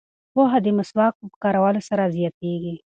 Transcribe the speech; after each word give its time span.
پوهه 0.33 0.57
د 0.65 0.67
مسواک 0.77 1.13
په 1.19 1.25
کارولو 1.43 1.81
سره 1.89 2.03
زیاتیږي. 2.15 2.73